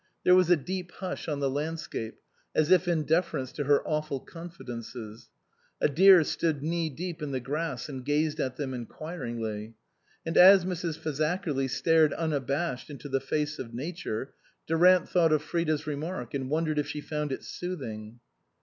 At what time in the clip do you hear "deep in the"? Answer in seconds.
6.89-7.39